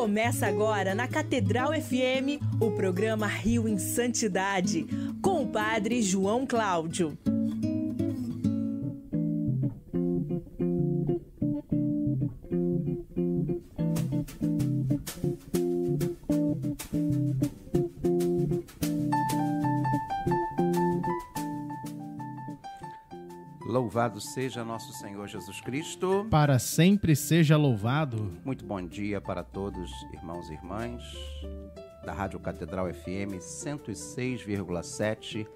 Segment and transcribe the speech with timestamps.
[0.00, 4.86] Começa agora na Catedral FM o programa Rio em Santidade,
[5.20, 7.18] com o Padre João Cláudio.
[24.00, 26.26] Louvado seja nosso Senhor Jesus Cristo.
[26.30, 28.32] Para sempre seja louvado.
[28.42, 31.02] Muito bom dia para todos, irmãos e irmãs
[32.02, 35.46] da Rádio Catedral FM 106,7,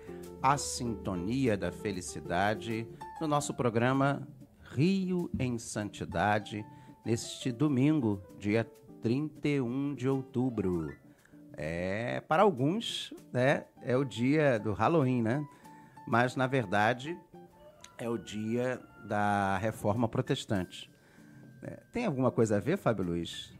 [0.42, 2.86] a sintonia da felicidade,
[3.18, 4.28] no nosso programa
[4.74, 6.62] Rio em Santidade,
[7.02, 8.70] neste domingo, dia
[9.00, 10.94] 31 de outubro.
[11.56, 15.42] É, para alguns, né, é o dia do Halloween, né?
[16.06, 17.18] Mas na verdade,
[17.98, 20.90] é o dia da reforma protestante.
[21.62, 23.52] É, tem alguma coisa a ver, Fábio Luiz?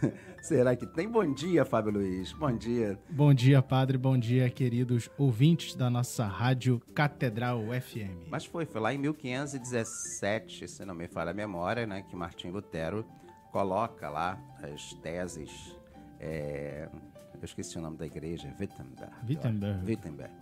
[0.40, 1.08] Será que tem?
[1.08, 2.32] Bom dia, Fábio Luiz.
[2.32, 2.98] Bom dia.
[3.10, 3.98] Bom dia, padre.
[3.98, 8.28] Bom dia, queridos ouvintes da nossa rádio Catedral FM.
[8.30, 12.48] Mas foi, foi lá em 1517, se não me falha a memória, né, que Martim
[12.48, 13.04] Lutero
[13.52, 15.76] coloca lá as teses.
[16.18, 16.88] É,
[17.34, 19.12] eu esqueci o nome da igreja, Wittenberg.
[19.28, 19.86] Wittenberg.
[19.86, 20.32] Wittenberg.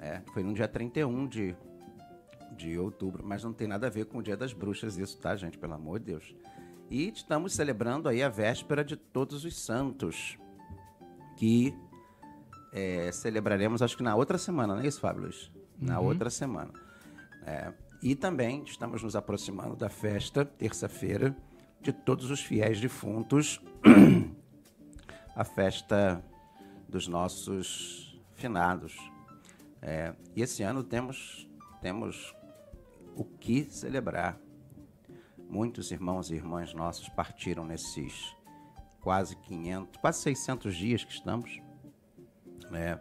[0.00, 1.54] É, foi no dia 31 de
[2.54, 5.34] de outubro, mas não tem nada a ver com o Dia das Bruxas isso, tá,
[5.36, 5.58] gente?
[5.58, 6.34] Pelo amor de Deus.
[6.90, 10.38] E estamos celebrando aí a véspera de Todos os Santos,
[11.36, 11.74] que
[12.72, 15.50] é, celebraremos acho que na outra semana, não é isso, Fábio Luiz?
[15.80, 16.06] Na uhum.
[16.06, 16.72] outra semana.
[17.46, 17.72] É,
[18.02, 21.34] e também estamos nos aproximando da festa, terça-feira,
[21.80, 23.60] de todos os fiéis defuntos,
[25.34, 26.24] a festa
[26.88, 28.96] dos nossos finados.
[29.80, 31.48] É, e esse ano temos,
[31.80, 32.34] temos
[33.14, 34.38] o que celebrar.
[35.48, 38.34] Muitos irmãos e irmãs nossos partiram nesses
[39.00, 41.60] quase 500, quase 600 dias que estamos,
[42.70, 42.98] né,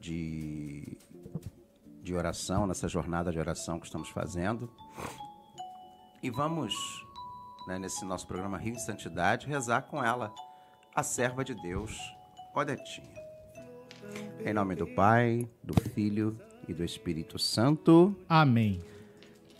[0.00, 0.98] de,
[2.02, 4.70] de oração, nessa jornada de oração que estamos fazendo.
[6.22, 6.74] E vamos,
[7.68, 10.34] né, nesse nosso programa Rio em Santidade, rezar com ela,
[10.94, 11.96] a serva de Deus,
[12.54, 13.14] Odetinha.
[14.44, 18.16] Em nome do Pai, do Filho e do Espírito Santo.
[18.26, 18.95] Amém.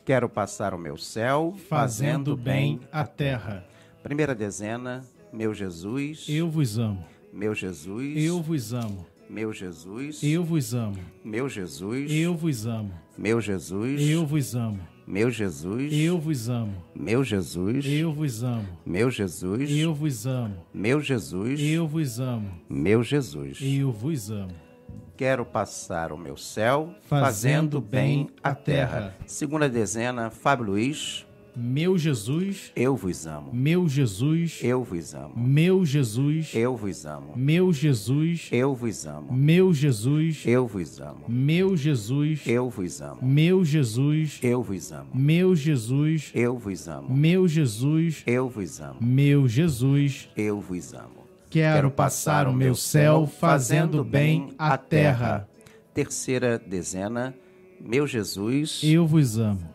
[0.06, 3.66] Quero passar o meu céu fazendo bem a terra.
[4.04, 6.26] Primeira dezena, meu Jesus.
[6.28, 7.04] Eu vos amo.
[7.32, 8.16] Meu Jesus.
[8.16, 9.04] Eu vos amo.
[9.28, 10.22] Meu Jesus.
[10.22, 10.96] Eu vos amo.
[11.24, 12.12] Meu Jesus.
[12.12, 12.92] Eu vos amo.
[13.18, 14.00] Meu Jesus.
[14.00, 14.78] Eu vos amo.
[15.04, 15.92] Meu Jesus.
[15.92, 16.76] Eu vos amo.
[16.94, 17.84] Meu Jesus.
[17.84, 18.64] Eu vos amo.
[18.86, 19.70] Meu Jesus.
[19.72, 20.56] Eu vos amo.
[20.72, 21.60] Meu Jesus.
[21.60, 22.48] Eu vos amo.
[22.70, 23.58] Meu Jesus.
[23.60, 24.65] Eu vos amo.
[25.16, 29.14] Quero passar o meu céu fazendo, fazendo bem a terra.
[29.26, 31.26] Segunda dezena, Fábio Luiz.
[31.58, 33.50] Meu Jesus, eu vos amo.
[33.50, 35.32] Meu Jesus, eu vos amo.
[35.34, 37.32] Meu Jesus, eu vos amo.
[37.34, 39.32] Meu Jesus, eu vos amo.
[39.32, 41.24] Meu Jesus, eu vos amo.
[41.26, 43.18] Meu Jesus, eu vos amo.
[43.22, 45.08] Meu Jesus, eu vos amo.
[45.14, 47.16] Meu Jesus, eu vos amo.
[47.16, 48.98] Meu Jesus, eu vos amo.
[49.00, 51.25] Meu Jesus, eu vos amo.
[51.56, 55.48] Quero passar o meu céu fazendo bem a terra.
[55.94, 57.34] Terceira dezena.
[57.80, 59.66] Meu Jesus, eu vos amo.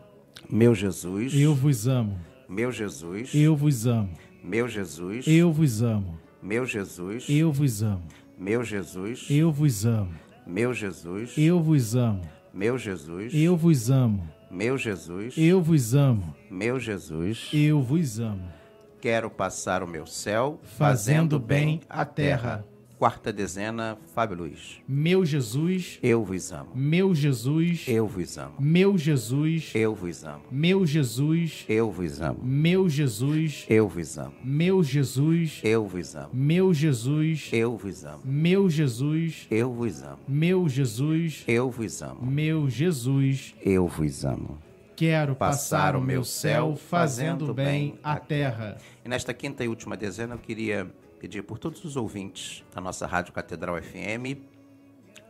[0.48, 2.16] Meu Jesus, eu vos amo.
[2.48, 4.10] Meu Jesus, eu vos amo.
[4.44, 6.20] Meu Jesus, eu vos amo.
[6.40, 8.06] Meu Jesus, eu vos amo.
[8.38, 10.12] Meu Jesus, eu vos amo.
[10.46, 12.22] Meu Jesus, eu vos amo.
[12.54, 14.28] Meu Jesus, eu vos amo.
[14.48, 16.36] Meu Jesus, eu vos amo.
[16.48, 18.61] Meu Jesus, eu vos amo.
[19.02, 22.64] Quero passar o meu céu fazendo bem a terra.
[22.96, 24.80] Quarta dezena, Fábio Luiz.
[24.86, 26.70] Meu Jesus, eu vos amo.
[26.72, 28.54] Meu Jesus, eu vos amo.
[28.60, 30.44] Meu Jesus, eu vos amo.
[30.52, 32.38] Meu Jesus, eu vos amo.
[32.44, 34.38] Meu Jesus, eu vos amo.
[34.40, 36.28] Meu Jesus, eu vos amo.
[36.32, 38.20] Meu Jesus, eu vos amo.
[38.24, 40.18] Meu Jesus, eu vos amo.
[40.28, 42.24] Meu Jesus, eu vos amo.
[42.24, 44.71] Meu Jesus, eu vos amo.
[44.96, 48.76] Quero passar o meu céu fazendo bem a terra.
[49.04, 53.06] E nesta quinta e última dezena eu queria pedir por todos os ouvintes da nossa
[53.06, 54.38] Rádio Catedral FM,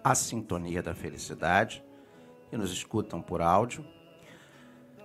[0.03, 1.82] a Sintonia da Felicidade,
[2.50, 3.85] que nos escutam por áudio,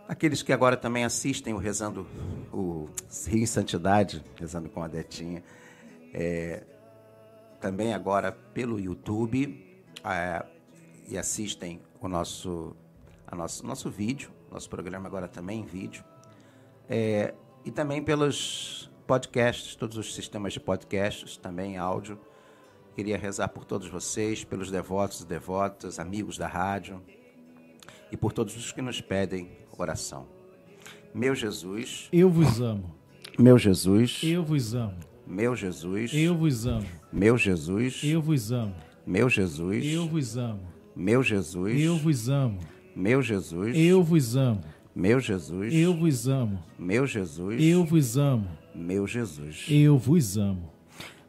[0.07, 2.07] aqueles que agora também assistem o Rezando
[2.51, 2.89] o
[3.27, 5.43] Rio em Santidade, Rezando com a Detinha,
[6.13, 6.63] é,
[7.59, 10.45] também agora pelo YouTube, é,
[11.07, 12.75] e assistem o nosso,
[13.27, 16.03] a nosso, nosso vídeo, nosso programa agora também em vídeo,
[16.89, 17.33] é,
[17.65, 22.19] e também pelos podcasts, todos os sistemas de podcasts, também áudio.
[22.95, 27.01] Queria rezar por todos vocês, pelos devotos e devotas, amigos da rádio
[28.11, 30.27] e por todos os que nos pedem oração.
[31.13, 32.95] Meu Jesus, eu vos amo.
[33.37, 34.97] Meu Jesus, eu vos amo.
[35.27, 36.11] Meu Jesus.
[36.13, 36.85] Eu vos amo.
[37.11, 38.01] Meu Jesus.
[38.03, 38.73] Eu vos amo.
[39.05, 39.85] Meu Jesus.
[39.85, 40.61] Eu vos amo.
[40.95, 41.81] Meu Jesus.
[41.81, 42.59] Eu vos amo.
[42.97, 43.77] Meu Jesus.
[43.77, 44.61] Eu vos amo.
[44.95, 45.71] Meu Jesus.
[45.71, 46.57] Eu vos amo.
[46.79, 47.61] Meu Jesus.
[47.61, 48.47] Eu vos amo.
[48.73, 49.67] Meu Jesus.
[49.69, 50.71] Eu vos amo.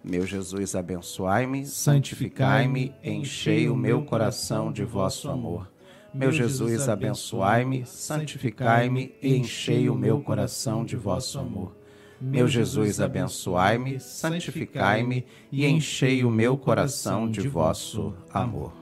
[0.03, 5.70] Meu Jesus, abençoai-me, Santificai-me, enchei o meu coração de vosso amor.
[6.15, 11.76] Meu Jesus, abençoai-me, santificai-me e enchei o meu coração de vosso amor.
[12.19, 18.78] Meu Jesus, abençoai-me, santificai-me e enchei o meu coração de vosso amor.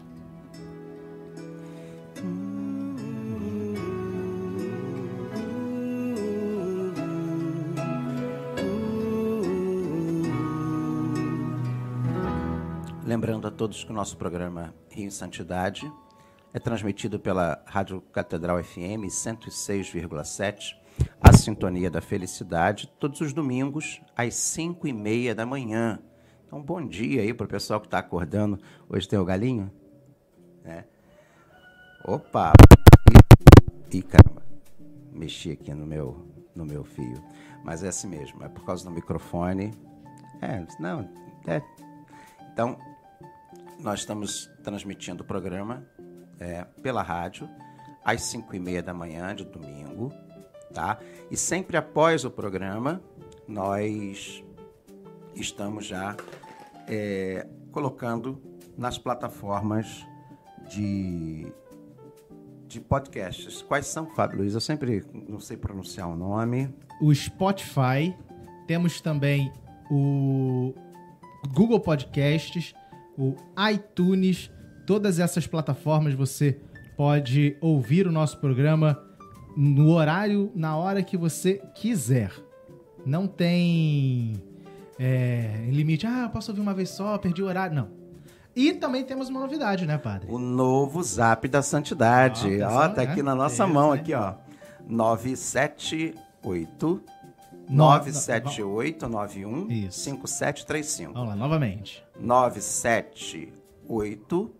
[13.07, 15.89] Lembrando a todos que o nosso programa Rio em Santidade
[16.53, 20.77] é transmitido pela Rádio Catedral FM 106,7,
[21.21, 26.01] a Sintonia da Felicidade, todos os domingos, às 5 e meia da manhã.
[26.45, 28.59] Então, bom dia aí para o pessoal que está acordando.
[28.89, 29.71] Hoje tem o galinho?
[30.65, 30.83] É.
[32.05, 32.55] Opa!
[33.93, 34.43] Ih, caramba.
[35.13, 36.27] Mexi aqui no meu,
[36.57, 37.23] no meu fio.
[37.63, 39.73] Mas é assim mesmo, é por causa do microfone.
[40.43, 41.09] É, não,
[41.47, 41.63] é.
[42.53, 42.77] Então,
[43.81, 45.87] nós estamos transmitindo o programa
[46.39, 47.49] é, pela rádio
[48.05, 50.13] às 5 e meia da manhã de domingo,
[50.73, 50.99] tá?
[51.31, 53.03] E sempre após o programa,
[53.49, 54.45] nós
[55.35, 56.17] estamos já
[56.87, 58.41] é, colocando
[58.77, 60.07] nas plataformas
[60.69, 61.53] de,
[62.69, 63.63] de podcasts.
[63.63, 64.55] Quais são, Fábio Luiz?
[64.55, 66.73] Eu sempre não sei pronunciar o nome.
[67.01, 68.17] O Spotify.
[68.67, 69.53] Temos também
[69.91, 70.75] o
[71.55, 72.75] Google Podcasts,
[73.19, 73.35] o
[73.73, 74.51] iTunes.
[74.87, 76.59] Todas essas plataformas você
[76.97, 79.03] pode ouvir o nosso programa
[79.57, 82.31] no horário, na hora que você quiser.
[83.05, 84.35] Não tem
[84.99, 86.07] é, limite.
[86.07, 87.75] Ah, posso ouvir uma vez só, perdi o horário.
[87.75, 87.89] Não.
[88.55, 90.31] E também temos uma novidade, né, padre?
[90.31, 92.63] O novo Zap da Santidade.
[92.63, 93.11] Ah, ó, atenção, tá né?
[93.11, 94.01] aqui na nossa Esse, mão, né?
[94.01, 94.35] aqui, ó.
[94.89, 97.03] 978 No-
[97.69, 100.01] 97891 Isso.
[100.01, 101.13] 5735.
[101.13, 102.03] Vamos lá, novamente.
[102.19, 104.51] 978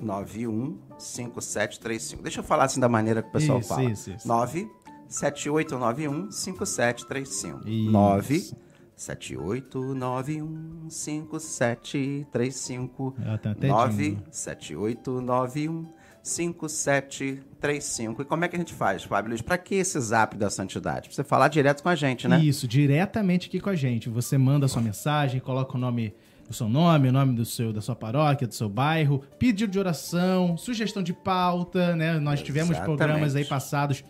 [0.00, 2.22] 91 5735.
[2.22, 3.84] Deixa eu falar assim da maneira que o pessoal Isso, fala.
[3.84, 4.26] isso, isso.
[4.28, 7.68] 97891 5735.
[7.68, 7.90] Isso.
[7.90, 13.14] 97891 5735.
[13.26, 15.86] Ah, tá até 97891
[16.28, 18.22] 5735.
[18.22, 19.42] E como é que a gente faz, Fábio Luiz?
[19.42, 21.08] Para que esse zap da santidade?
[21.08, 22.38] Pra você falar direto com a gente, né?
[22.40, 24.08] Isso, diretamente aqui com a gente.
[24.08, 26.14] Você manda a sua mensagem, coloca o nome
[26.48, 29.78] o seu nome, o nome do seu, da sua paróquia, do seu bairro, pedido de
[29.78, 32.18] oração, sugestão de pauta, né?
[32.18, 32.96] Nós tivemos Exatamente.
[32.96, 34.02] programas aí passados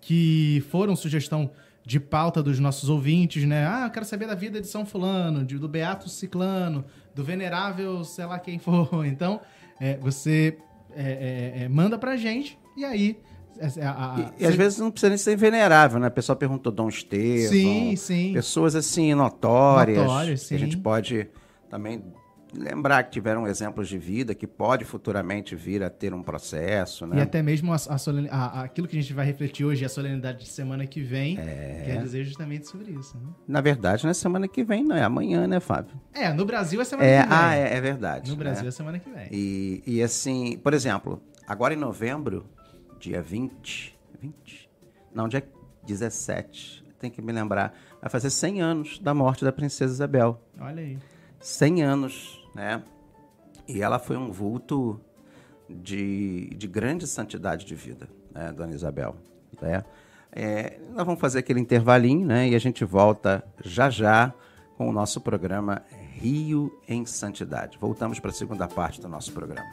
[0.00, 1.50] que foram sugestão
[1.84, 3.66] de pauta dos nossos ouvintes, né?
[3.66, 8.04] Ah, eu quero saber da vida de São Fulano, de- do Beato Ciclano, do Venerável,
[8.04, 8.88] sei lá quem for.
[9.04, 9.40] Então,
[9.80, 10.58] é, você
[10.94, 13.18] é, é, é, manda pra gente e aí.
[13.58, 16.08] é, a- a- E, e às vezes não precisa nem ser venerável, né?
[16.08, 17.48] O pessoal perguntou Dom Estevão.
[17.50, 18.32] Sim, sim.
[18.32, 19.98] Pessoas assim, notórias.
[19.98, 20.64] Notórias, Que a sim.
[20.64, 21.28] gente pode
[21.68, 22.02] também
[22.54, 27.18] lembrar que tiveram exemplos de vida que pode futuramente vir a ter um processo, né?
[27.18, 29.88] E até mesmo a, a solene- a- aquilo que a gente vai refletir hoje, a
[29.88, 33.16] solenidade de semana que vem, quer dizer justamente sobre isso.
[33.16, 33.28] Né?
[33.46, 34.96] Na verdade, não é semana que vem, não.
[34.96, 35.94] É amanhã, né, Fábio?
[36.12, 37.38] É, no Brasil é semana É, que vem.
[37.38, 38.30] ah, é, é verdade.
[38.30, 38.44] No né?
[38.44, 39.28] Brasil é semana que vem.
[39.30, 42.46] E, e assim, por exemplo, agora em novembro,
[42.98, 44.68] dia 20, 20?
[45.14, 45.42] Não, dia
[45.86, 50.40] 17, tem que me lembrar, vai fazer 100 anos da morte da princesa Isabel.
[50.60, 50.98] Olha aí.
[51.40, 52.82] 100 anos, né?
[53.68, 55.00] E ela foi um vulto
[55.68, 59.16] de, de grande santidade de vida, né, Dona Isabel.
[59.60, 59.84] Né?
[60.32, 62.48] É, nós vamos fazer aquele intervalinho, né?
[62.48, 64.32] E a gente volta já já
[64.76, 65.82] com o nosso programa
[66.14, 67.78] Rio em Santidade.
[67.78, 69.70] Voltamos para a segunda parte do nosso programa.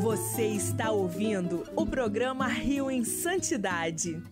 [0.00, 4.22] Você está ouvindo o programa Rio em Santidade.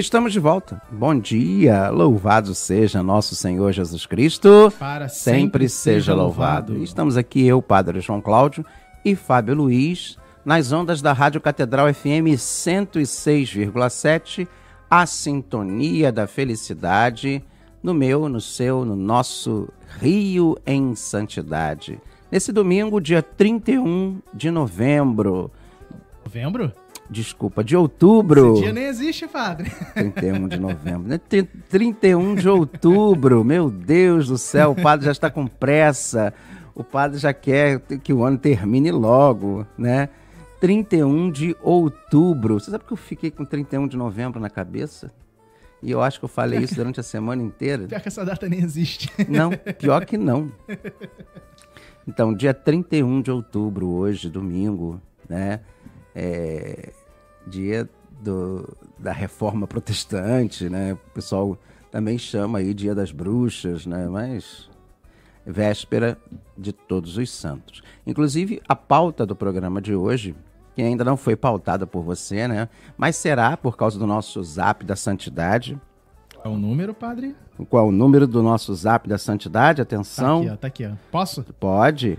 [0.00, 0.80] Estamos de volta.
[0.90, 4.72] Bom dia, louvado seja nosso Senhor Jesus Cristo.
[4.78, 6.82] Para sempre seja louvado.
[6.82, 8.64] Estamos aqui, eu, Padre João Cláudio
[9.04, 14.48] e Fábio Luiz, nas ondas da Rádio Catedral FM 106,7,
[14.88, 17.44] a sintonia da felicidade,
[17.82, 22.00] no meu, no seu, no nosso Rio em Santidade.
[22.32, 25.50] Nesse domingo, dia 31 de novembro.
[26.24, 26.72] Novembro?
[27.10, 28.52] Desculpa, de outubro.
[28.54, 29.68] Esse dia nem existe, padre.
[29.94, 31.08] 31 de novembro.
[31.08, 31.18] né?
[31.18, 33.42] Tri- 31 de outubro.
[33.44, 36.32] Meu Deus do céu, o padre já está com pressa.
[36.74, 40.08] O padre já quer que o ano termine logo, né?
[40.60, 42.60] 31 de outubro.
[42.60, 45.10] Você sabe que eu fiquei com 31 de novembro na cabeça?
[45.82, 47.88] E eu acho que eu falei isso durante a semana inteira.
[47.88, 49.10] Pior que essa data nem existe.
[49.28, 50.50] Não, pior que não.
[52.08, 55.60] Então, dia 31 de outubro, hoje, domingo, né?
[56.14, 56.90] É
[57.46, 57.88] dia
[58.20, 60.92] do, da reforma protestante, né?
[60.92, 61.58] O pessoal
[61.90, 64.08] também chama aí Dia das Bruxas, né?
[64.08, 64.68] Mas
[65.44, 66.18] véspera
[66.56, 67.82] de Todos os Santos.
[68.06, 70.34] Inclusive, a pauta do programa de hoje,
[70.74, 72.68] que ainda não foi pautada por você, né?
[72.96, 75.80] Mas será por causa do nosso Zap da Santidade.
[76.44, 77.34] É o número, padre?
[77.68, 79.78] Qual é o número do nosso Zap da Santidade?
[79.78, 80.40] Tá Atenção.
[80.40, 80.56] aqui, ó.
[80.56, 80.92] Tá aqui, ó.
[81.10, 81.44] Posso?
[81.58, 82.18] Pode.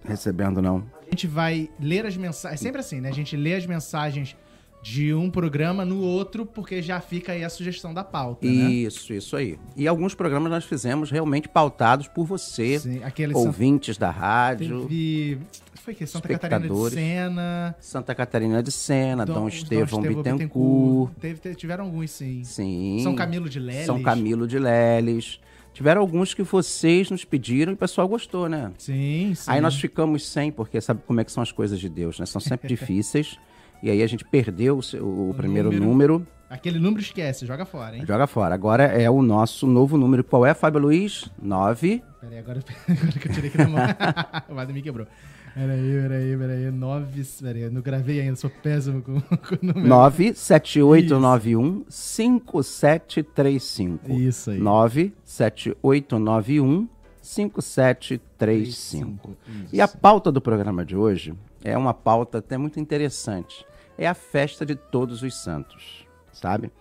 [0.05, 0.83] recebendo, não.
[1.12, 2.59] A gente vai ler as mensagens.
[2.59, 3.11] É sempre assim, né?
[3.11, 4.35] A gente lê as mensagens
[4.83, 8.71] de um programa no outro, porque já fica aí a sugestão da pauta, né?
[8.73, 9.59] Isso, isso aí.
[9.76, 14.87] E alguns programas nós fizemos realmente pautados por você, Sim, aquele Santa- ouvintes da rádio,
[14.88, 15.38] teve.
[15.75, 16.90] Foi que Santa Catarina de.
[16.95, 17.76] Sena.
[17.78, 21.12] Santa Catarina de Sena, Dom, Estevão Estevão Bittencourt.
[21.21, 22.42] Teve- tiveram alguns, sim.
[22.42, 23.00] Sim.
[23.02, 23.85] São Camilo de Leles.
[23.85, 25.38] São Camilo de Leles.
[25.73, 28.71] Tiveram alguns que vocês nos pediram e o pessoal gostou, né?
[28.79, 29.50] Sim, sim.
[29.50, 32.26] Aí nós ficamos sem, porque sabe como é que são as coisas de Deus, né?
[32.26, 33.38] São sempre difíceis.
[33.83, 35.88] E aí a gente perdeu o, seu- o primeiro número.
[36.19, 36.26] número.
[36.49, 38.05] Aquele número esquece, joga fora, hein?
[38.07, 38.55] Joga fora.
[38.55, 40.23] Agora é o nosso novo número.
[40.23, 41.31] Qual é, Fábio Luiz?
[41.41, 42.02] 9.
[42.21, 43.81] Peraí, agora, agora que eu tirei aqui da mão.
[44.50, 45.07] o Vado me quebrou.
[45.54, 46.71] Peraí, peraí, peraí.
[46.71, 47.23] Nove.
[47.40, 49.87] Peraí, eu não gravei ainda, sou péssimo com, com o número.
[49.87, 54.12] 97891 5735.
[54.12, 54.59] Isso aí.
[54.59, 56.88] 97891
[57.21, 59.37] 5735.
[59.73, 61.32] E a pauta do programa de hoje
[61.62, 63.64] é uma pauta até muito interessante.
[63.97, 66.73] É a festa de todos os santos, sabe?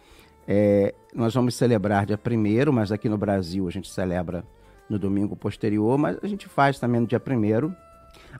[0.47, 4.43] É, nós vamos celebrar dia 1 mas aqui no Brasil a gente celebra
[4.89, 7.73] no domingo posterior, mas a gente faz também no dia 1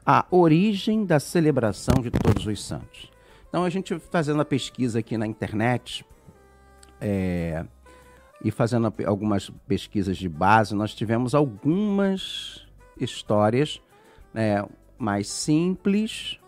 [0.06, 3.12] a origem da celebração de todos os santos.
[3.48, 6.06] Então a gente fazendo a pesquisa aqui na internet,
[7.02, 7.66] é,
[8.44, 12.66] e fazendo algumas pesquisas de base, nós tivemos algumas
[13.00, 13.82] histórias
[14.34, 14.66] né,
[14.98, 16.40] mais simples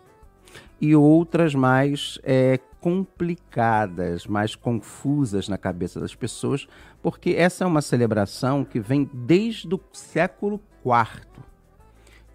[0.82, 6.68] e outras mais é, complicadas, mais confusas na cabeça das pessoas,
[7.02, 11.44] porque essa é uma celebração que vem desde o século IV.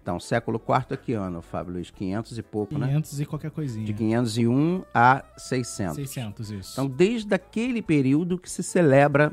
[0.09, 1.91] Então, século IV é que ano, Fábio Luiz?
[1.91, 2.87] 500 e pouco, né?
[2.87, 3.85] 500 e qualquer coisinha.
[3.85, 5.95] De 501 a 600.
[5.97, 6.71] 600, isso.
[6.71, 9.31] Então, desde aquele período que se celebra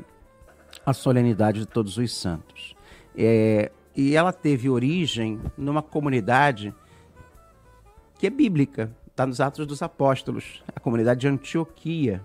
[0.85, 2.75] a solenidade de Todos os Santos.
[3.17, 6.71] É, e ela teve origem numa comunidade
[8.19, 12.23] que é bíblica, está nos Atos dos Apóstolos, a comunidade de Antioquia,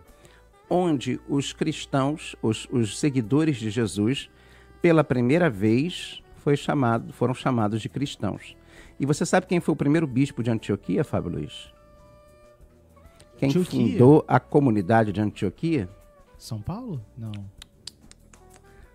[0.69, 4.29] onde os cristãos, os, os seguidores de Jesus,
[4.83, 8.57] pela primeira vez foi chamado, foram chamados de cristãos.
[8.99, 11.73] E você sabe quem foi o primeiro bispo de Antioquia, Fábio Luiz?
[13.39, 13.93] Quem Antioquia?
[13.93, 15.89] fundou a comunidade de Antioquia?
[16.37, 17.01] São Paulo?
[17.17, 17.33] Não.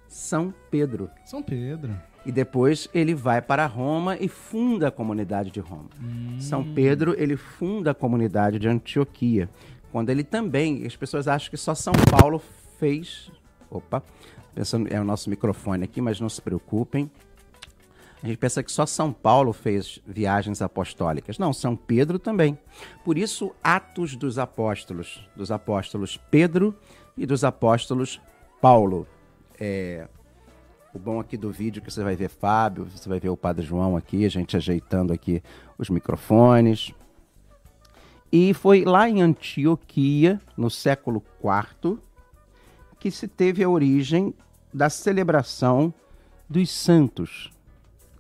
[0.08, 1.10] São Pedro.
[1.26, 1.96] São Pedro.
[2.26, 5.90] E depois ele vai para Roma e funda a comunidade de Roma.
[6.40, 9.50] São Pedro, ele funda a comunidade de Antioquia.
[9.92, 12.42] Quando ele também, as pessoas acham que só São Paulo
[12.78, 13.32] fez.
[13.70, 14.04] Opa,
[14.54, 17.10] pensando, é o nosso microfone aqui, mas não se preocupem.
[18.22, 21.38] A gente pensa que só São Paulo fez viagens apostólicas.
[21.38, 22.58] Não, São Pedro também.
[23.06, 26.76] Por isso, Atos dos Apóstolos, dos apóstolos Pedro
[27.16, 28.20] e dos apóstolos
[28.60, 29.08] Paulo.
[29.60, 30.08] É,
[30.94, 33.38] o bom aqui do vídeo é que você vai ver Fábio, você vai ver o
[33.38, 35.44] Padre João aqui, a gente ajeitando aqui
[35.78, 36.92] os microfones.
[38.32, 42.00] E foi lá em Antioquia, no século IV,
[43.00, 44.34] que se teve a origem
[44.74, 45.94] da celebração
[46.50, 47.52] dos santos.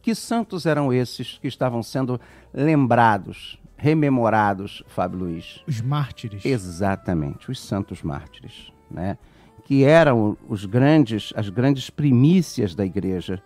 [0.07, 2.17] Que santos eram esses que estavam sendo
[2.53, 5.61] lembrados, rememorados, Fábio Luiz?
[5.67, 6.45] Os mártires.
[6.45, 9.17] Exatamente, os santos mártires, né?
[9.65, 13.43] Que eram os grandes, as grandes primícias da igreja,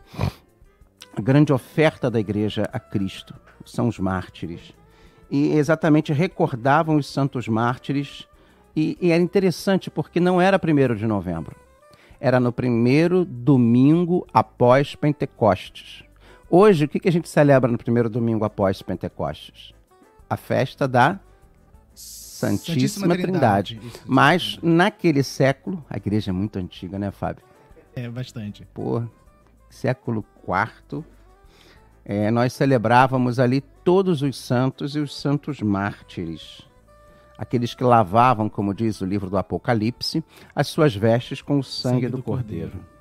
[1.18, 3.34] a grande oferta da igreja a Cristo.
[3.66, 4.72] são os mártires.
[5.32, 8.28] E exatamente recordavam os santos mártires.
[8.76, 11.56] E, e era interessante porque não era 1 de novembro.
[12.20, 16.04] Era no primeiro domingo após Pentecostes.
[16.54, 19.74] Hoje, o que, que a gente celebra no primeiro domingo após Pentecostes?
[20.30, 21.18] A festa da
[21.96, 23.76] Santíssima, Santíssima Trindade.
[23.76, 23.96] Trindade.
[23.96, 27.42] Isso, Mas naquele século, a igreja é muito antiga, né, Fábio?
[27.96, 28.68] É, bastante.
[28.74, 29.02] Pô,
[29.70, 31.06] século IV,
[32.04, 36.68] é, nós celebrávamos ali todos os santos e os santos mártires.
[37.38, 40.22] Aqueles que lavavam, como diz o livro do Apocalipse,
[40.54, 42.72] as suas vestes com o sangue, Sangue do, do cordeiro.
[42.72, 42.92] Cordeiro.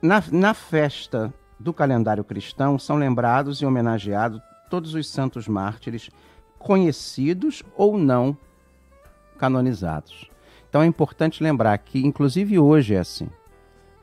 [0.00, 6.10] Na, na festa do calendário cristão são lembrados e homenageados todos os santos mártires,
[6.58, 8.36] conhecidos ou não
[9.38, 10.28] canonizados.
[10.68, 13.28] Então é importante lembrar que, inclusive hoje é assim,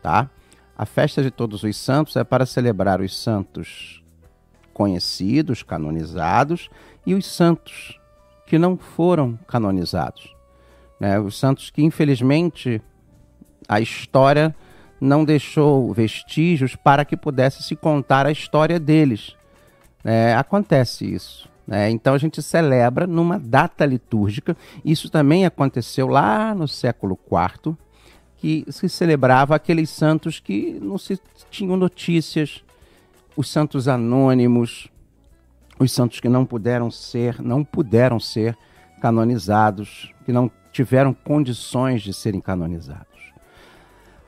[0.01, 0.29] tá?
[0.75, 4.03] A festa de todos os santos é para celebrar os santos
[4.73, 6.69] conhecidos, canonizados,
[7.05, 7.99] e os santos
[8.47, 10.35] que não foram canonizados.
[10.99, 11.19] Né?
[11.19, 12.81] Os santos que, infelizmente,
[13.67, 14.55] a história
[15.03, 19.35] não deixou vestígios para que pudesse se contar a história deles.
[20.03, 21.49] É, acontece isso.
[21.67, 21.89] né?
[21.89, 24.55] Então a gente celebra numa data litúrgica.
[24.83, 27.75] Isso também aconteceu lá no século IV,
[28.37, 31.19] que se celebrava aqueles santos que não se
[31.51, 32.63] tinham notícias,
[33.35, 34.87] os santos anônimos,
[35.79, 38.57] os santos que não puderam ser, não puderam ser
[39.01, 43.12] canonizados, que não tiveram condições de serem canonizados.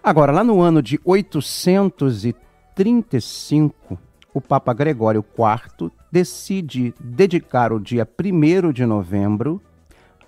[0.05, 3.97] Agora, lá no ano de 835,
[4.31, 9.59] o Papa Gregório IV decide dedicar o dia 1 de novembro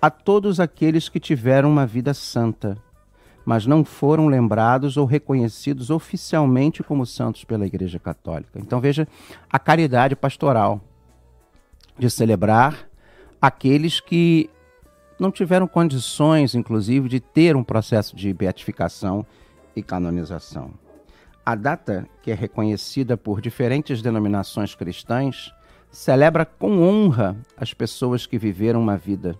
[0.02, 2.76] a todos aqueles que tiveram uma vida santa,
[3.44, 8.58] mas não foram lembrados ou reconhecidos oficialmente como santos pela Igreja Católica.
[8.58, 9.06] Então veja
[9.48, 10.80] a caridade pastoral
[11.96, 12.88] de celebrar
[13.40, 14.50] aqueles que
[15.20, 19.24] não tiveram condições, inclusive, de ter um processo de beatificação
[19.78, 20.72] e canonização.
[21.44, 25.52] A data, que é reconhecida por diferentes denominações cristãs,
[25.90, 29.34] celebra com honra as pessoas que viveram uma vida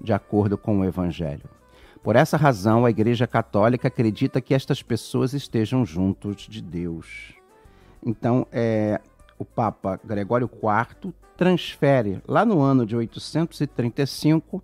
[0.00, 1.48] de acordo com o Evangelho.
[2.02, 7.34] Por essa razão, a Igreja Católica acredita que estas pessoas estejam juntos de Deus.
[8.04, 9.00] Então, é,
[9.38, 14.62] o Papa Gregório IV transfere, lá no ano de 835,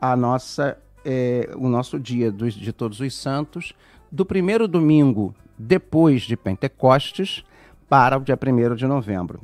[0.00, 3.72] a nossa, é, o nosso dia dos, de Todos os Santos,
[4.14, 7.44] do primeiro domingo depois de Pentecostes
[7.88, 9.40] para o dia 1 de novembro.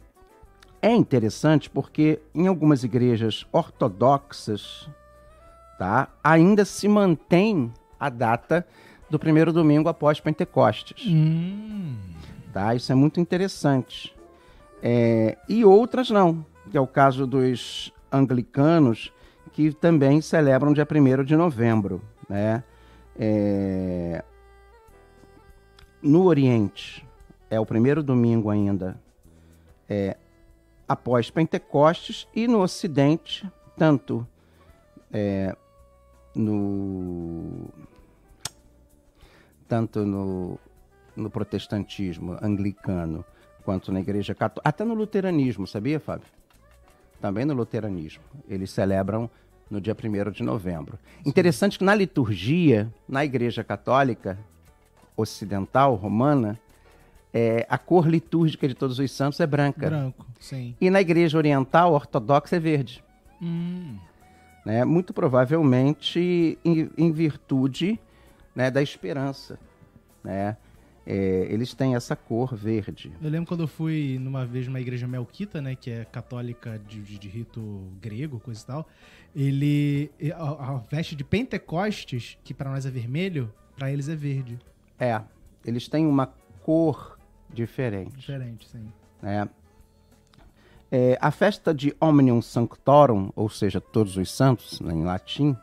[0.80, 4.88] É interessante porque em algumas igrejas ortodoxas
[5.76, 8.64] tá, ainda se mantém a data
[9.10, 11.04] do primeiro domingo após Pentecostes.
[11.04, 11.96] Hum.
[12.52, 12.72] Tá?
[12.72, 14.14] Isso é muito interessante.
[14.80, 19.12] É, e outras não, que é o caso dos anglicanos,
[19.52, 22.00] que também celebram dia 1 de novembro.
[22.28, 22.62] Né?
[23.18, 24.22] É,
[26.02, 27.06] no Oriente,
[27.48, 28.98] é o primeiro domingo ainda
[29.88, 30.16] é,
[30.88, 34.26] após Pentecostes, e no Ocidente, tanto
[35.12, 35.54] é,
[36.34, 37.68] no
[39.68, 40.58] tanto no,
[41.14, 43.24] no protestantismo anglicano
[43.64, 46.26] quanto na igreja católica, até no luteranismo, sabia, Fábio?
[47.20, 48.22] Também no luteranismo.
[48.48, 49.30] Eles celebram
[49.70, 50.98] no dia 1 de novembro.
[51.24, 54.36] Interessante que na liturgia, na igreja católica
[55.20, 56.58] ocidental, romana,
[57.32, 59.88] é, a cor litúrgica de todos os santos é branca.
[59.88, 60.74] Branco, sim.
[60.80, 63.04] E na igreja oriental, ortodoxa, é verde.
[63.42, 63.96] Hum.
[64.66, 67.98] né, muito provavelmente em, em virtude
[68.54, 69.58] né, da esperança.
[70.22, 70.56] Né?
[71.06, 73.10] É, eles têm essa cor verde.
[73.22, 77.00] Eu lembro quando eu fui numa vez numa igreja melquita, né, que é católica de,
[77.00, 78.88] de- de rito grego, coisa e tal.
[79.34, 84.58] Ele a, a veste de Pentecostes, que para nós é vermelho, para eles é verde.
[85.00, 85.20] É,
[85.64, 86.32] eles têm uma
[86.62, 88.16] cor diferente.
[88.16, 88.92] Diferente, sim.
[89.22, 89.48] né?
[90.92, 95.56] É, a festa de Omnium Sanctorum, ou seja, Todos os Santos, né, em latim,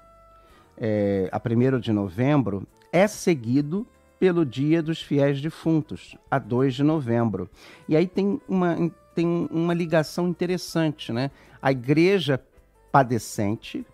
[0.77, 3.85] é, a 1 de novembro, é seguido
[4.19, 7.49] pelo Dia dos Fiéis Defuntos, a 2 de novembro.
[7.89, 11.29] E aí tem uma, tem uma ligação interessante, né?
[11.61, 12.41] A igreja
[12.91, 13.85] padecente,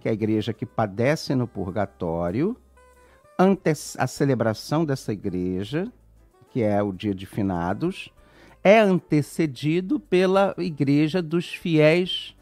[0.00, 2.56] que é a igreja que padece no purgatório,
[3.38, 5.90] ante a celebração dessa igreja,
[6.50, 8.12] que é o dia de finados,
[8.64, 12.34] é antecedido pela igreja dos fiéis,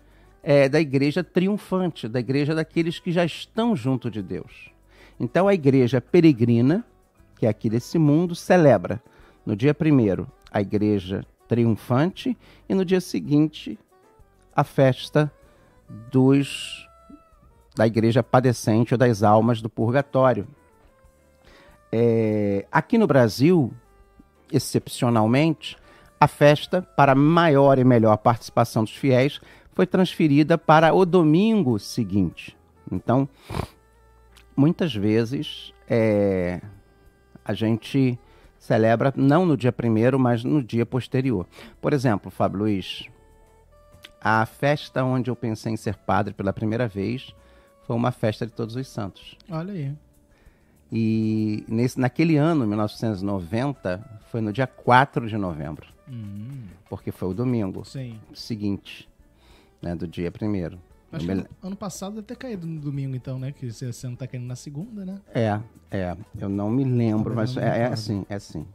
[0.43, 4.71] é, da igreja triunfante, da igreja daqueles que já estão junto de Deus.
[5.21, 6.85] Então a igreja peregrina,
[7.37, 9.03] que é aqui desse mundo, celebra
[9.45, 12.37] no dia primeiro a igreja triunfante
[12.69, 13.79] e no dia seguinte
[14.55, 15.31] a festa
[16.11, 16.89] dos
[17.77, 20.47] da igreja padecente ou das almas do purgatório.
[21.93, 23.73] É, aqui no Brasil,
[24.53, 25.77] excepcionalmente,
[26.21, 29.41] a festa, para maior e melhor participação dos fiéis,
[29.73, 32.57] foi transferida para o domingo seguinte.
[32.91, 33.29] Então,
[34.57, 36.61] muitas vezes é,
[37.45, 38.19] a gente
[38.59, 41.47] celebra não no dia primeiro, mas no dia posterior.
[41.81, 43.05] Por exemplo, Fábio Luiz,
[44.21, 47.35] a festa onde eu pensei em ser padre pela primeira vez
[47.85, 49.37] foi uma festa de Todos os Santos.
[49.49, 50.06] Olha aí.
[50.93, 55.87] E nesse, naquele ano, 1990, foi no dia 4 de novembro.
[56.09, 58.21] Hum, Porque foi o domingo sim.
[58.33, 59.09] seguinte,
[59.83, 60.79] né, do dia primeiro.
[61.13, 63.53] Acho que me- ano, passado deve ter caído no domingo, então, né?
[63.53, 65.21] Que você, não tá caindo na segunda, né?
[65.35, 66.17] É, é.
[66.39, 68.67] Eu não me lembro, mas não me é, é assim, é assim.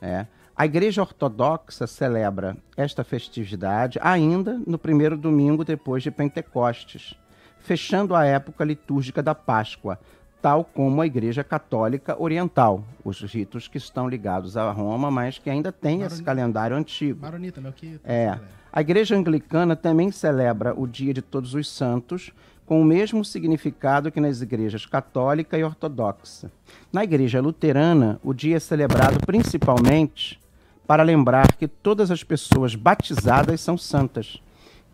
[0.00, 0.26] É.
[0.56, 7.14] A Igreja Ortodoxa celebra esta festividade ainda no primeiro domingo depois de Pentecostes,
[7.58, 9.98] fechando a época litúrgica da Páscoa,
[10.44, 15.48] tal como a Igreja Católica Oriental, os ritos que estão ligados a Roma, mas que
[15.48, 16.24] ainda tem esse Maronita.
[16.24, 17.22] calendário antigo.
[17.22, 18.00] Maronita, Melquita.
[18.04, 18.38] É.
[18.70, 22.30] A Igreja Anglicana também celebra o Dia de Todos os Santos
[22.66, 26.52] com o mesmo significado que nas igrejas católica e ortodoxa.
[26.92, 30.38] Na Igreja Luterana, o dia é celebrado principalmente
[30.86, 34.42] para lembrar que todas as pessoas batizadas são santas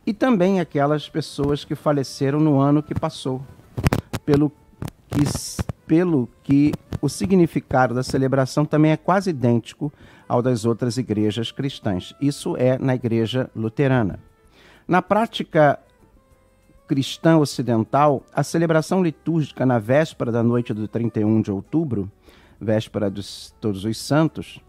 [0.06, 3.42] e também aquelas pessoas que faleceram no ano que passou,
[4.24, 4.52] pelo
[5.10, 5.24] que,
[5.86, 9.92] pelo que o significado da celebração também é quase idêntico
[10.28, 12.14] ao das outras igrejas cristãs.
[12.20, 14.20] Isso é na igreja luterana.
[14.86, 15.78] Na prática
[16.86, 22.10] cristã ocidental, a celebração litúrgica na véspera da noite do 31 de outubro,
[22.60, 24.60] véspera dos Todos os Santos,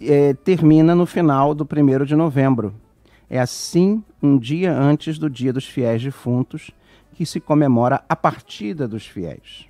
[0.00, 2.74] eh, termina no final do 1 de novembro.
[3.30, 6.70] É assim, um dia antes do Dia dos Fiéis Defuntos,
[7.14, 9.66] que se comemora a partida dos fiéis.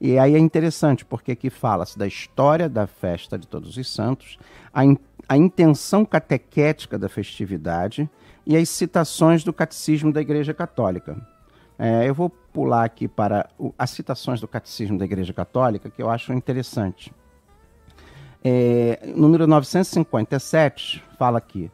[0.00, 4.38] E aí é interessante, porque aqui fala-se da história da festa de Todos os Santos,
[4.72, 4.96] a, in-
[5.28, 8.08] a intenção catequética da festividade
[8.46, 11.20] e as citações do Catecismo da Igreja Católica.
[11.76, 16.00] É, eu vou pular aqui para o- as citações do Catecismo da Igreja Católica, que
[16.02, 17.12] eu acho interessante.
[18.42, 21.70] É, número 957 fala aqui: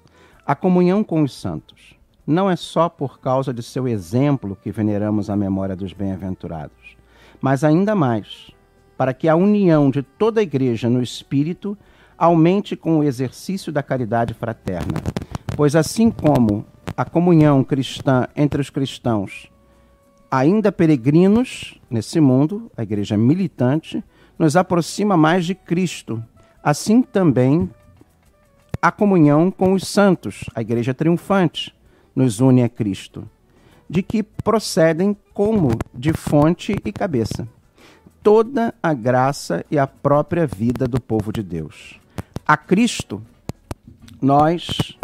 [0.47, 1.95] a comunhão com os santos
[2.27, 6.97] não é só por causa de seu exemplo que veneramos a memória dos bem-aventurados,
[7.41, 8.51] mas ainda mais
[8.97, 11.77] para que a união de toda a igreja no espírito
[12.17, 15.01] aumente com o exercício da caridade fraterna.
[15.57, 16.65] Pois assim como
[16.97, 19.51] a comunhão cristã entre os cristãos
[20.35, 24.03] ainda peregrinos nesse mundo, a igreja militante,
[24.37, 26.23] nos aproxima mais de Cristo.
[26.61, 27.71] Assim também
[28.83, 31.73] a comunhão com os santos, a igreja triunfante,
[32.15, 33.29] nos une a Cristo,
[33.89, 37.49] de que procedem como de fonte e cabeça
[38.25, 42.01] toda a graça e a própria vida do povo de Deus.
[42.47, 43.23] A Cristo
[44.21, 44.97] nós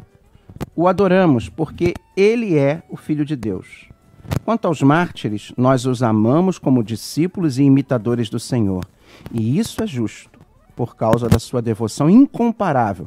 [0.75, 3.91] o adoramos porque ele é o filho de Deus.
[4.43, 8.87] Quanto aos mártires, nós os amamos como discípulos e imitadores do Senhor.
[9.31, 10.41] E isso é justo,
[10.75, 13.07] por causa da sua devoção incomparável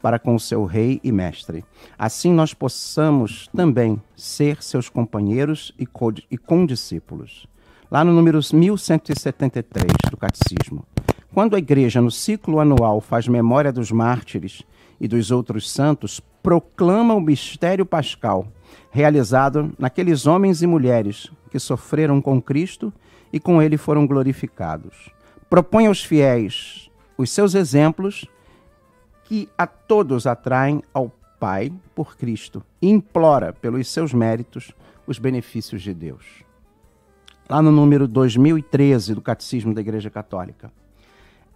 [0.00, 1.64] para com o seu rei e mestre.
[1.98, 5.86] Assim nós possamos também ser seus companheiros e
[6.30, 7.46] e condiscípulos.
[7.90, 10.84] Lá no número 1173 do Catecismo.
[11.32, 14.62] Quando a igreja, no ciclo anual, faz memória dos mártires
[15.00, 18.48] e dos outros santos, proclama o mistério pascal,
[18.90, 22.92] realizado naqueles homens e mulheres que sofreram com Cristo
[23.32, 25.10] e com ele foram glorificados.
[25.50, 28.26] Propõe aos fiéis os seus exemplos
[29.26, 34.72] que a todos atraem ao Pai por Cristo e implora pelos seus méritos
[35.06, 36.44] os benefícios de Deus.
[37.48, 40.72] Lá no número 2013 do Catecismo da Igreja Católica.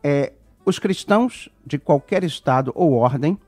[0.02, 0.33] É,
[0.64, 3.38] os cristãos de qualquer estado ou ordem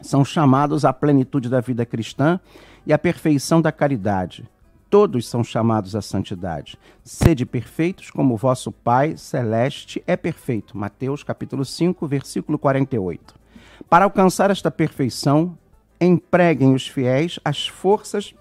[0.00, 2.40] são chamados à plenitude da vida cristã
[2.86, 4.48] e à perfeição da caridade.
[4.88, 6.78] Todos são chamados à santidade.
[7.04, 10.76] Sede perfeitos como vosso Pai celeste é perfeito.
[10.76, 13.39] Mateus capítulo 5, versículo 48.
[13.88, 15.56] Para alcançar esta perfeição,
[16.00, 18.34] empreguem os fiéis as forças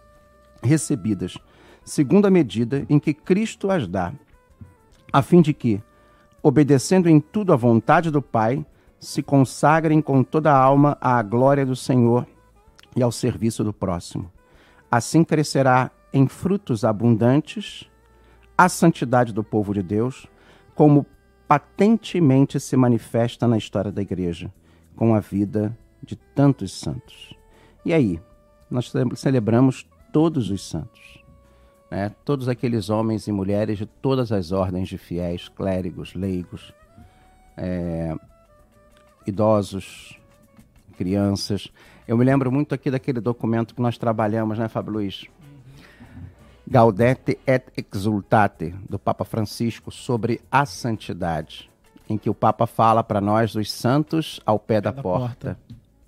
[0.61, 1.37] recebidas,
[1.83, 4.13] segundo a medida em que Cristo as dá,
[5.11, 5.81] a fim de que,
[6.43, 8.65] obedecendo em tudo à vontade do Pai,
[8.99, 12.27] se consagrem com toda a alma à glória do Senhor
[12.95, 14.31] e ao serviço do próximo.
[14.91, 17.89] Assim crescerá em frutos abundantes
[18.57, 20.27] a santidade do povo de Deus,
[20.75, 21.05] como
[21.47, 24.51] patentemente se manifesta na história da Igreja,
[24.99, 27.33] com a vida de tantos santos.
[27.85, 28.19] E aí,
[28.69, 31.23] nós celebramos todos os santos,
[31.89, 32.13] né?
[32.25, 36.73] todos aqueles homens e mulheres de todas as ordens de fiéis, clérigos, leigos,
[37.55, 38.13] é,
[39.25, 40.19] idosos,
[40.97, 41.71] crianças.
[42.05, 45.27] Eu me lembro muito aqui daquele documento que nós trabalhamos, né, Fábio Luiz?
[46.67, 51.68] Gaudete et Exultate, do Papa Francisco, sobre a santidade,
[52.09, 55.59] em que o Papa fala para nós dos santos ao pé da, da porta, porta,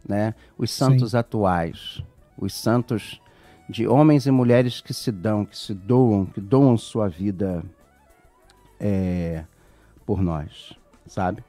[0.08, 0.34] né?
[0.58, 1.18] Os santos Sim.
[1.18, 2.04] atuais,
[2.38, 3.22] os santos
[3.70, 7.64] de homens e mulheres que se dão, que se doam, que doam sua vida
[8.80, 9.46] é,
[10.06, 10.74] por nós,
[11.06, 11.44] sabe?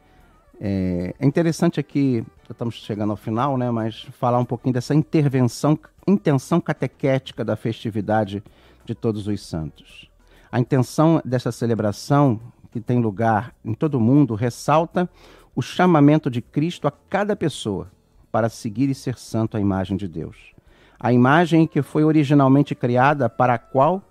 [0.60, 3.70] É, é interessante aqui, estamos chegando ao final, né?
[3.70, 8.42] Mas falar um pouquinho dessa intervenção, intenção catequética da festividade
[8.84, 10.08] de Todos os Santos.
[10.50, 12.38] A intenção dessa celebração,
[12.72, 15.08] que tem lugar em todo o mundo, ressalta
[15.54, 17.90] o chamamento de Cristo a cada pessoa
[18.32, 20.52] para seguir e ser santo à imagem de Deus.
[20.98, 24.02] A imagem que foi originalmente criada para a qual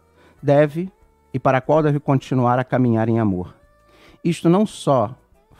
[0.42, 0.92] deve
[1.34, 3.56] e para a qual deve continuar a caminhar em amor.
[4.24, 5.16] Isto não só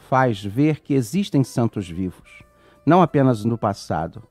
[0.08, 2.42] faz ver que existem santos vivos,
[2.86, 4.22] não apenas no passado,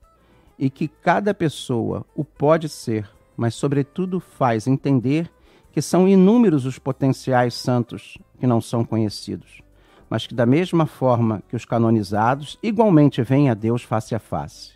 [0.58, 3.10] e que cada pessoa o pode ser
[3.42, 5.28] mas, sobretudo, faz entender
[5.72, 9.62] que são inúmeros os potenciais santos que não são conhecidos,
[10.10, 14.74] mas que, da mesma forma que os canonizados, igualmente vêm a Deus face a face,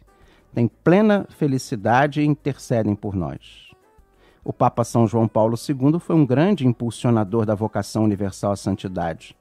[0.54, 3.66] têm plena felicidade e intercedem por nós.
[4.44, 9.36] O Papa São João Paulo II foi um grande impulsionador da vocação universal à santidade,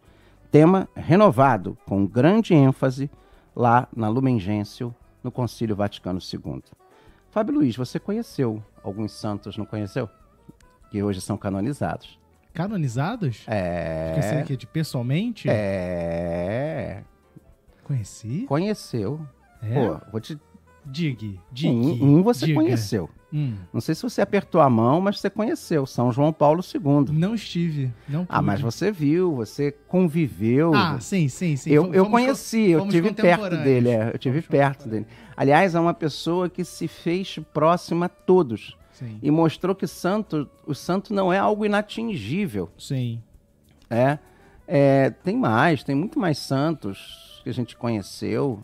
[0.51, 3.11] tema renovado com grande ênfase
[3.55, 6.63] lá na Lumen Gentium, no Concílio Vaticano II.
[7.31, 10.09] Fábio Luiz, você conheceu alguns santos, não conheceu?
[10.95, 12.17] Que hoje são canonizados.
[12.53, 13.43] Canonizados?
[13.49, 14.13] É.
[14.15, 15.49] Conheceu aqui de pessoalmente?
[15.51, 17.03] É.
[17.83, 18.45] Conheci?
[18.47, 19.21] Conheceu.
[19.61, 19.75] É?
[19.75, 20.39] Pô, vou te.
[20.87, 22.01] Digue, digue.
[22.01, 22.61] Um, um você diga.
[22.61, 23.11] conheceu.
[23.33, 23.57] Hum.
[23.73, 25.85] Não sei se você apertou a mão, mas você conheceu.
[25.85, 27.13] São João Paulo II.
[27.13, 27.93] Não estive.
[28.09, 30.73] Não ah, mas você viu, você conviveu.
[30.77, 31.73] Ah, sim, sim, sim.
[31.73, 33.89] Eu, eu conheci, eu tive perto dele.
[33.89, 35.09] É, eu tive perto dele.
[35.37, 38.77] Aliás, é uma pessoa que se fez próxima a todos.
[38.95, 39.19] Sim.
[39.23, 42.71] E mostrou que santo, o santo não é algo inatingível.
[42.79, 43.21] Sim.
[43.91, 44.19] É,
[44.67, 48.63] é, tem mais, tem muito mais santos que a gente conheceu.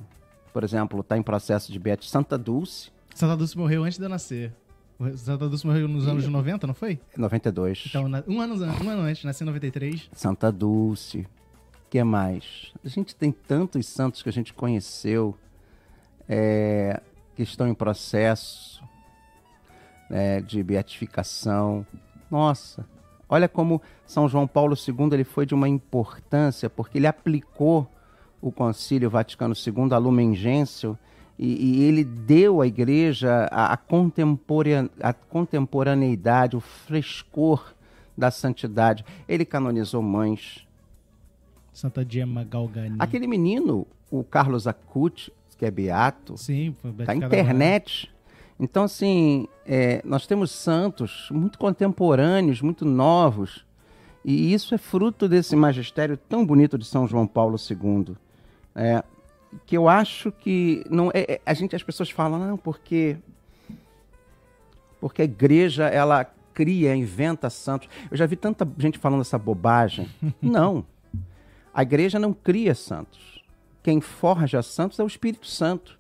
[0.52, 2.22] Por exemplo, está em processo de beatificação.
[2.22, 2.90] Santa Dulce.
[3.14, 4.52] Santa Dulce morreu antes de eu nascer.
[5.16, 7.00] Santa Dulce morreu nos anos de 90, não foi?
[7.16, 7.84] 92.
[7.88, 10.10] Então, um ano, um ano antes, nasci em 93.
[10.12, 11.26] Santa Dulce.
[11.88, 12.72] que mais?
[12.84, 15.34] A gente tem tantos santos que a gente conheceu
[16.28, 17.00] é,
[17.34, 18.82] que estão em processo
[20.10, 21.86] é, de beatificação.
[22.30, 22.84] Nossa,
[23.28, 27.88] olha como São João Paulo II ele foi de uma importância, porque ele aplicou
[28.40, 30.96] o Concílio Vaticano II, a Lumen Gentium,
[31.38, 37.74] e, e, ele deu à igreja a, a, contemporane, a contemporaneidade, o frescor
[38.16, 39.06] da santidade.
[39.26, 40.66] Ele canonizou mães.
[41.72, 42.96] Santa Gemma Galgani.
[42.98, 46.36] Aquele menino, o Carlos Acuti, que é beato.
[46.36, 48.12] Sim, Está internet.
[48.60, 53.66] Então, assim, é, nós temos santos muito contemporâneos, muito novos.
[54.24, 58.14] E isso é fruto desse magistério tão bonito de São João Paulo II.
[58.74, 59.02] É,
[59.64, 63.16] que eu acho que não é, é, a gente as pessoas falam não porque
[65.00, 70.08] porque a igreja ela cria inventa santos eu já vi tanta gente falando essa bobagem
[70.40, 70.86] não
[71.74, 73.40] a igreja não cria santos
[73.82, 75.98] quem forja santos é o Espírito Santo.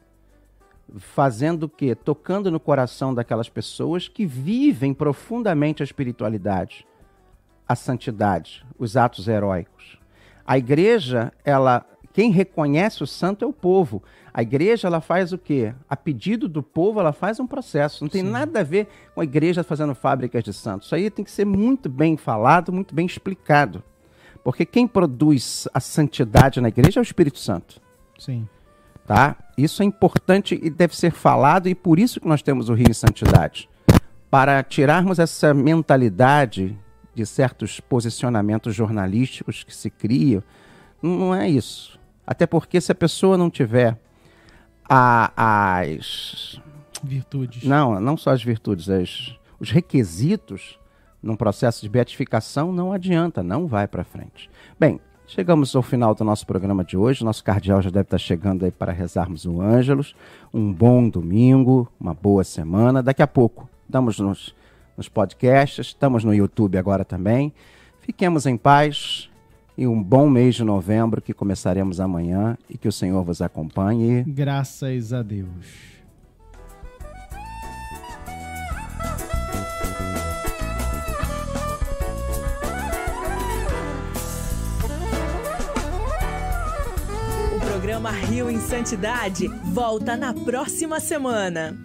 [0.98, 1.94] Fazendo o quê?
[1.94, 6.86] Tocando no coração daquelas pessoas que vivem profundamente a espiritualidade,
[7.68, 9.98] a santidade, os atos heróicos.
[10.44, 14.02] A igreja, ela, quem reconhece o santo é o povo.
[14.34, 15.74] A igreja, ela faz o quê?
[15.88, 18.02] A pedido do povo, ela faz um processo.
[18.02, 18.30] Não tem Sim.
[18.30, 20.86] nada a ver com a igreja fazendo fábricas de santos.
[20.86, 23.82] Isso aí tem que ser muito bem falado, muito bem explicado.
[24.42, 27.80] Porque quem produz a santidade na igreja é o Espírito Santo.
[28.18, 28.48] Sim.
[29.10, 29.34] Tá?
[29.58, 32.90] Isso é importante e deve ser falado, e por isso que nós temos o Rio
[32.90, 33.68] em Santidade.
[34.30, 36.78] Para tirarmos essa mentalidade
[37.12, 40.44] de certos posicionamentos jornalísticos que se criam,
[41.02, 41.98] não é isso.
[42.24, 43.98] Até porque se a pessoa não tiver
[44.88, 46.62] a, as
[47.02, 47.64] virtudes.
[47.64, 50.78] Não, não só as virtudes, as, os requisitos
[51.20, 54.48] num processo de beatificação, não adianta, não vai para frente.
[54.78, 57.24] Bem, chegamos ao final do nosso programa de hoje.
[57.24, 60.14] Nosso cardeal já deve estar chegando aí para rezarmos o Ângelus.
[60.52, 63.02] Um bom domingo, uma boa semana.
[63.02, 64.54] Daqui a pouco estamos nos,
[64.96, 67.52] nos podcasts, estamos no YouTube agora também.
[68.00, 69.30] Fiquemos em paz
[69.78, 74.24] e um bom mês de novembro que começaremos amanhã e que o Senhor vos acompanhe.
[74.24, 75.99] Graças a Deus.
[88.00, 91.76] Programa Rio em Santidade volta na próxima semana.